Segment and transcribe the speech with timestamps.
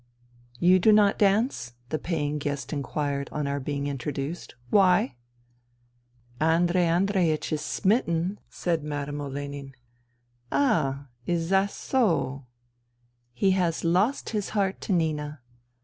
[0.35, 5.15] *' You do not dance?" the paying guest inquired on our being introduced." Why?
[5.75, 5.77] '*
[6.41, 9.75] "Andrei Andreiech is smitten," said Madame Olenin."
[10.51, 11.09] Ah!...
[11.27, 12.47] Iz zas so...
[13.39, 15.41] zzz ...?*'" Has lost his heart to Nina."